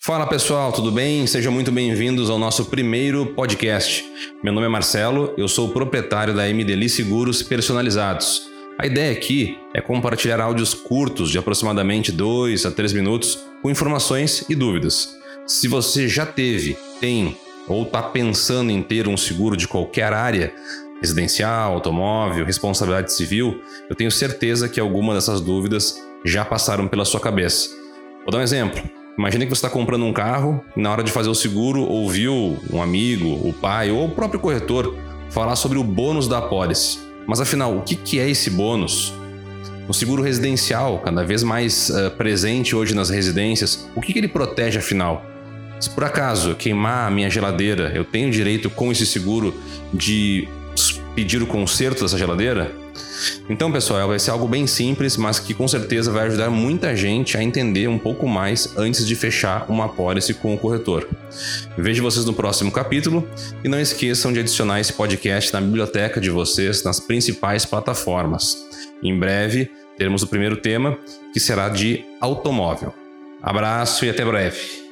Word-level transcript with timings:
Fala 0.00 0.26
pessoal, 0.26 0.72
tudo 0.72 0.90
bem? 0.90 1.26
Sejam 1.26 1.52
muito 1.52 1.70
bem-vindos 1.70 2.28
ao 2.28 2.38
nosso 2.38 2.64
primeiro 2.64 3.26
podcast. 3.34 4.04
Meu 4.42 4.52
nome 4.52 4.66
é 4.66 4.68
Marcelo, 4.68 5.32
eu 5.36 5.46
sou 5.46 5.68
o 5.68 5.72
proprietário 5.72 6.34
da 6.34 6.42
MDLI 6.48 6.88
Seguros 6.88 7.42
Personalizados. 7.42 8.42
A 8.78 8.86
ideia 8.86 9.12
aqui 9.12 9.56
é 9.72 9.80
compartilhar 9.80 10.40
áudios 10.40 10.74
curtos 10.74 11.30
de 11.30 11.38
aproximadamente 11.38 12.10
2 12.10 12.66
a 12.66 12.70
3 12.70 12.92
minutos 12.94 13.38
com 13.62 13.70
informações 13.70 14.44
e 14.48 14.54
dúvidas. 14.54 15.08
Se 15.46 15.68
você 15.68 16.08
já 16.08 16.26
teve, 16.26 16.76
tem 17.00 17.36
ou 17.68 17.84
está 17.84 18.02
pensando 18.02 18.70
em 18.70 18.82
ter 18.82 19.06
um 19.06 19.16
seguro 19.16 19.56
de 19.56 19.68
qualquer 19.68 20.12
área, 20.12 20.52
residencial, 21.00 21.74
automóvel, 21.74 22.44
responsabilidade 22.44 23.12
civil, 23.12 23.60
eu 23.88 23.94
tenho 23.94 24.10
certeza 24.10 24.68
que 24.68 24.80
alguma 24.80 25.14
dessas 25.14 25.40
dúvidas 25.40 25.96
já 26.24 26.44
passaram 26.44 26.88
pela 26.88 27.04
sua 27.04 27.20
cabeça. 27.20 27.70
Vou 28.24 28.32
dar 28.32 28.38
um 28.38 28.42
exemplo. 28.42 28.95
Imagine 29.18 29.46
que 29.46 29.50
você 29.50 29.66
está 29.66 29.70
comprando 29.70 30.04
um 30.04 30.12
carro 30.12 30.62
e 30.76 30.80
na 30.80 30.90
hora 30.92 31.02
de 31.02 31.10
fazer 31.10 31.30
o 31.30 31.34
seguro 31.34 31.80
ouviu 31.82 32.58
um 32.70 32.82
amigo, 32.82 33.48
o 33.48 33.52
pai 33.52 33.90
ou 33.90 34.06
o 34.06 34.10
próprio 34.10 34.38
corretor 34.38 34.94
falar 35.30 35.56
sobre 35.56 35.78
o 35.78 35.84
bônus 35.84 36.28
da 36.28 36.38
apólice. 36.38 36.98
Mas 37.26 37.40
afinal, 37.40 37.76
o 37.76 37.82
que 37.82 38.20
é 38.20 38.28
esse 38.28 38.50
bônus? 38.50 39.14
O 39.88 39.94
seguro 39.94 40.22
residencial, 40.22 40.98
cada 40.98 41.24
vez 41.24 41.42
mais 41.42 41.88
uh, 41.90 42.10
presente 42.10 42.76
hoje 42.76 42.94
nas 42.94 43.08
residências, 43.08 43.88
o 43.94 44.00
que 44.00 44.16
ele 44.18 44.28
protege 44.28 44.78
afinal? 44.78 45.24
Se 45.80 45.88
por 45.90 46.04
acaso 46.04 46.54
queimar 46.54 47.08
a 47.08 47.10
minha 47.10 47.30
geladeira, 47.30 47.92
eu 47.94 48.04
tenho 48.04 48.30
direito 48.30 48.68
com 48.68 48.92
esse 48.92 49.06
seguro 49.06 49.54
de 49.94 50.48
pedir 51.14 51.42
o 51.42 51.46
conserto 51.46 52.02
dessa 52.02 52.18
geladeira? 52.18 52.70
Então, 53.48 53.70
pessoal, 53.72 54.08
vai 54.08 54.18
ser 54.18 54.30
algo 54.30 54.46
bem 54.46 54.66
simples, 54.66 55.16
mas 55.16 55.38
que 55.38 55.54
com 55.54 55.66
certeza 55.66 56.10
vai 56.10 56.26
ajudar 56.26 56.50
muita 56.50 56.94
gente 56.94 57.36
a 57.36 57.42
entender 57.42 57.88
um 57.88 57.98
pouco 57.98 58.28
mais 58.28 58.76
antes 58.76 59.06
de 59.06 59.14
fechar 59.14 59.66
uma 59.68 59.86
apólice 59.86 60.34
com 60.34 60.54
o 60.54 60.58
corretor. 60.58 61.08
Vejo 61.76 62.02
vocês 62.02 62.24
no 62.24 62.32
próximo 62.32 62.70
capítulo 62.70 63.26
e 63.64 63.68
não 63.68 63.80
esqueçam 63.80 64.32
de 64.32 64.40
adicionar 64.40 64.80
esse 64.80 64.92
podcast 64.92 65.52
na 65.52 65.60
biblioteca 65.60 66.20
de 66.20 66.30
vocês 66.30 66.82
nas 66.82 67.00
principais 67.00 67.64
plataformas. 67.64 68.56
Em 69.02 69.18
breve, 69.18 69.70
teremos 69.96 70.22
o 70.22 70.26
primeiro 70.26 70.56
tema, 70.56 70.98
que 71.32 71.40
será 71.40 71.68
de 71.68 72.04
automóvel. 72.20 72.92
Abraço 73.42 74.04
e 74.04 74.10
até 74.10 74.24
breve. 74.24 74.85